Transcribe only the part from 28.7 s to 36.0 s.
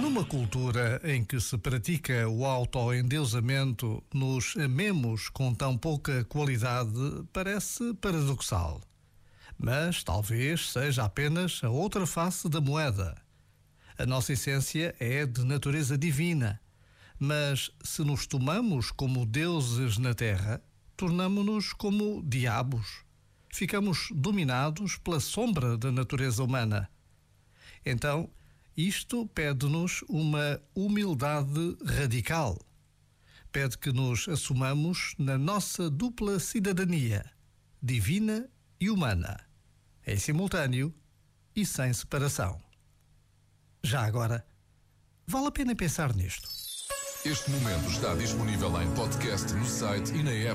isto pede-nos uma humildade radical. Pede que nos assumamos na nossa